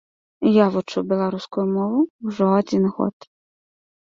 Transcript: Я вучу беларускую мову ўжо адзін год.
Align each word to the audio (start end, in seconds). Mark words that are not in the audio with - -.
Я 0.53 0.65
вучу 0.75 1.03
беларускую 1.11 1.65
мову 1.75 2.01
ўжо 2.31 2.45
адзін 2.59 2.83
год. 2.97 3.15